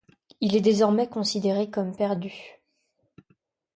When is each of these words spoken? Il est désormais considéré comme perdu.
Il 0.39 0.55
est 0.55 0.61
désormais 0.61 1.07
considéré 1.07 1.69
comme 1.69 1.95
perdu. 1.95 2.59